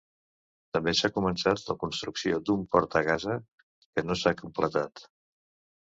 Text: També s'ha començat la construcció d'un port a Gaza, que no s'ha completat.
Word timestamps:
També 0.77 0.93
s'ha 0.99 1.11
començat 1.17 1.61
la 1.67 1.75
construcció 1.83 2.39
d'un 2.49 2.65
port 2.77 2.97
a 3.03 3.03
Gaza, 3.11 3.39
que 3.93 4.07
no 4.09 4.19
s'ha 4.23 4.35
completat. 4.45 5.05